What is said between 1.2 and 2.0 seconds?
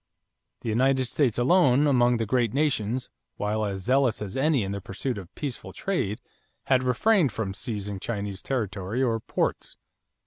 alone